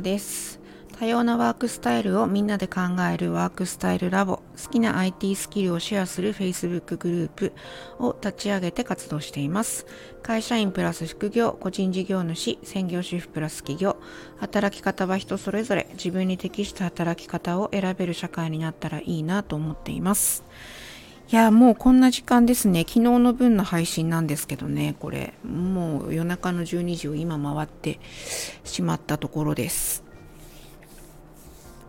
[0.00, 0.60] です
[0.98, 2.80] 多様なワークスタイルをみんなで考
[3.12, 7.52] えるワークスタイルラボ好きな IT スキルをシェアする Facebook グループ
[7.98, 9.86] を立ち上げて活動しています
[10.22, 13.98] 会社員プラス副業個人事業主専業主婦プラス企業
[14.38, 20.44] 働き方は人それぞれ自分に適した働き方を選べる社会になったらいいなと思っています
[21.28, 22.82] いや、もうこんな時間ですね。
[22.86, 25.34] 昨日の分の配信なんですけどね、これ。
[25.42, 27.98] もう夜中の12時を今回って
[28.62, 29.85] しまったところです。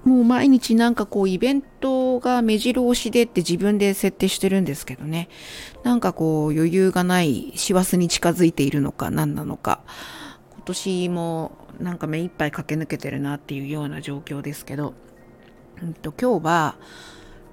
[0.07, 5.27] もう毎日なんかこうイベントが目白押しでって自分で設定してるんですけどね。
[5.83, 9.81] なんかこう余裕がない師走に近づいているのか何なのか。
[10.53, 14.93] 今年もなんか目いっぱい駆け抜けてるなっていうような状況ですけど。
[15.83, 16.75] うんと今日は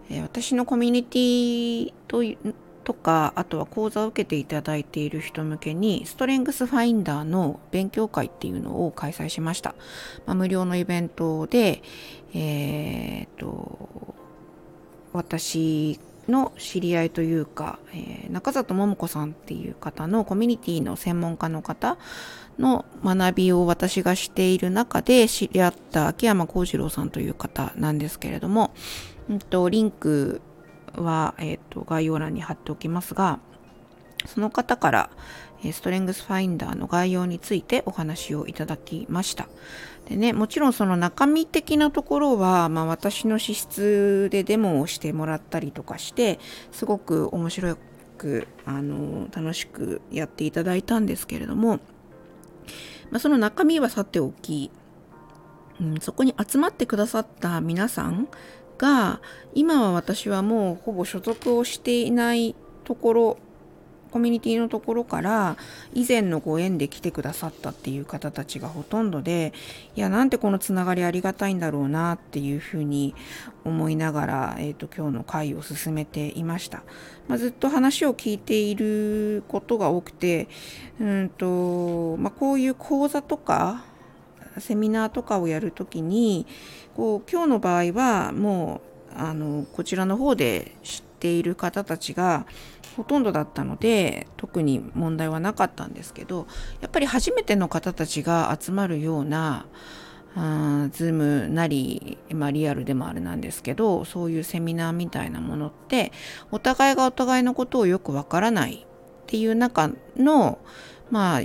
[0.09, 2.23] え私のコミュニティと
[2.85, 9.75] とかあとは講座を受けていただいている人向けにストレングスファインダーの勉強会っていうのを開催しました、
[10.27, 11.83] まあ、無料のイベントで
[12.35, 14.15] えー、っと
[15.13, 21.99] 私の知り合いというか、えー、中里桃子さんっていう方のコミュニティの専門家の方
[22.59, 28.73] の学びを私がしている中で知り合った秋山幸次郎さんという方なんですけれども、
[29.29, 30.41] うんと、リンク
[30.97, 33.39] は、えーと、概要欄に貼っておきますが、
[34.27, 35.11] その方から、
[35.73, 39.49] ストレングスファインダーの概要についてお話をいただきました。
[40.09, 46.39] でね、もちろんその中身的なところは、まあ私の資質でデモをしてもらったりとかして、
[46.71, 47.77] すごく面白
[48.19, 51.81] く、あの、楽しくやっていただいたんですけれども、
[53.11, 54.71] まあ、その中身はさておき、
[55.81, 58.29] うん、そこに集まってくださった皆さん
[58.79, 59.21] が
[59.55, 63.39] 今は私はもうほぼ所属をしていないところ
[64.15, 65.57] コミュニティのところから
[65.93, 69.53] 以前のご縁で来てくださったっていう方たちがほとんどで
[69.97, 73.13] いやなんてこのつながりありがたいんだろうなっていうふうに
[73.65, 76.85] 思いながら、えーと、今日の会を進めていました、
[77.27, 80.47] まあ、ずっと話を聞いていることが多くて
[81.01, 83.85] うんと、まあ、こういう講座とか
[84.59, 86.47] セミナーとかをやるときに
[86.95, 88.81] こう今日の場合はも
[89.17, 92.47] うあのこちらの方で知っている方たちが
[92.97, 96.47] ほとんどだったので特に問題はなかったんですけど
[96.81, 99.67] やっぱり初めての方たちが集まるような
[100.37, 106.13] あズームなり、まあ、リアルでもあるなんですけどそういうセミナーみたいなものって
[106.51, 108.87] お互いがお互いのことをよくわからないっ
[109.27, 110.59] ていう中の
[111.11, 111.41] まあ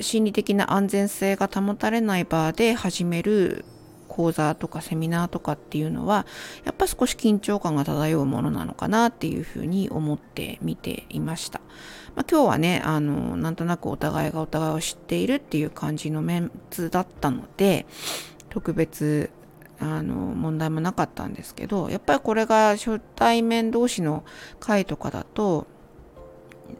[0.00, 3.64] 心理的な安全性が保たれない場で始める
[4.08, 6.26] 講座とかセミナーとかっていうのは
[6.64, 11.60] やっぱ少し緊張感が漂うものなのかなっていうふうに思って見ていました。
[12.14, 17.86] まあ、今日はねあのなんとなくお互いがお互いを知っているっていう感じのメンツだったので
[18.50, 19.30] 特別
[19.80, 24.24] あの問題もなかったんですけどやっぱりこれが初対面同士の
[24.60, 25.66] 会とかだと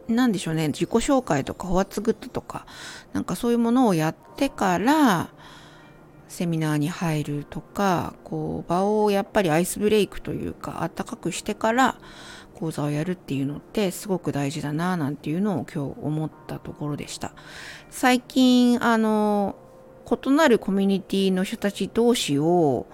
[0.07, 2.65] 何でしょうね自己紹介とかホワッツグッドとか
[3.13, 5.29] なんかそういうものをやってから
[6.27, 11.97] セミナーに入るとかこう場をやっぱりアイスブレイクというかあったかくしてから
[12.55, 17.33] 講座をやるっていうのってすごく大事だななんていうのを今日思ったところでした。
[17.89, 19.55] 最近あの
[20.23, 22.85] 異なるコミュニティの人たち同士を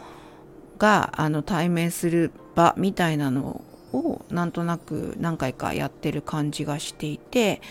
[0.77, 7.61] があの対面する場みたいなのををなんとなく何回かやってる感じがしていて、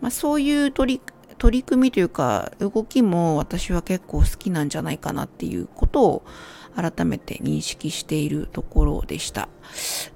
[0.00, 1.00] まあ、そういう取り
[1.38, 6.22] 取り組みというか動きも私は結構好きなんじゃないかなっていうことを
[6.76, 9.48] 改めて認識しているところでした。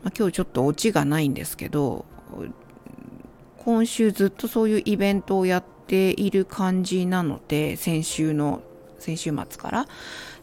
[0.02, 2.04] まあ、今日ちょっとオチがないんですけど
[3.58, 8.62] 今週ずっとそういうイベントをやっている感じなので先週の
[8.98, 9.86] 先週末から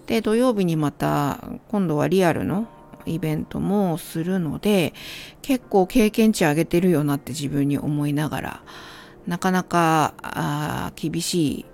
[0.08, 2.68] で土曜日にまた今度はリアルの
[3.06, 4.94] イベントもするので
[5.42, 8.64] 結構経験値上げてるよなって自分に思いながら
[9.28, 11.66] なかなかあ厳しい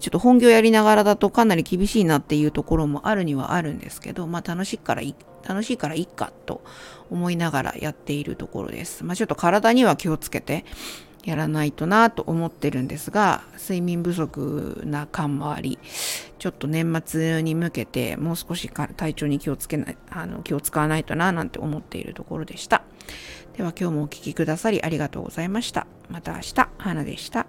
[0.00, 5.14] ちょっと本業やりながらだとかなり厳しいなっていうところもあるにはあるんですけど、まあ楽しいからい、
[5.46, 6.62] 楽しいからいいかと
[7.10, 9.04] 思いながらやっているところです。
[9.04, 10.64] まあちょっと体には気をつけて
[11.24, 15.78] やらないとなと思ってるんですが、睡眠不足な感もあり、
[16.46, 22.84] ちょっと年末に向けてもう少し体調に気をつけない、あの気を使わないとななんて思っているところでした。
[23.56, 25.88] では今日もお聴きくださりありがとうございました。
[26.08, 27.48] また明日、花でした。